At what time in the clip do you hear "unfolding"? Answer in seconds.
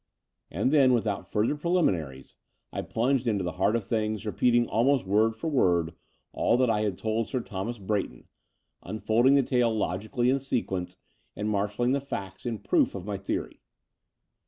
8.81-9.35